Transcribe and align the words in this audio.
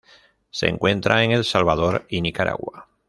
Se 0.49 0.67
encuentra 0.67 1.23
en 1.23 1.29
El 1.29 1.45
Salvador 1.45 2.07
y 2.09 2.21
Nicaragua. 2.23 2.87